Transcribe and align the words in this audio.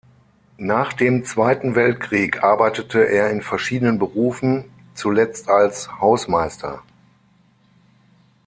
Nach 0.57 0.93
dem 0.93 1.25
Zweiten 1.25 1.75
Weltkrieg 1.75 2.41
arbeitete 2.43 3.07
er 3.07 3.29
in 3.29 3.43
verschiedenen 3.43 3.99
Berufen, 3.99 4.65
zuletzt 4.95 5.47
als 5.47 5.91
Hausmeister. 6.01 6.81